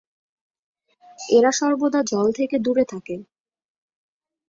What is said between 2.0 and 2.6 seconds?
জল থেকে